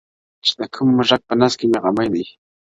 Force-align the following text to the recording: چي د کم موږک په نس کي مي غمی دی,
چي 0.45 0.51
د 0.59 0.61
کم 0.73 0.87
موږک 0.95 1.21
په 1.27 1.33
نس 1.39 1.53
کي 1.59 1.65
مي 1.71 1.77
غمی 1.83 2.07
دی, 2.13 2.25